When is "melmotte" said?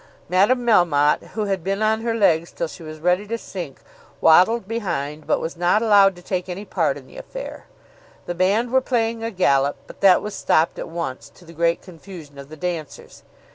0.65-1.21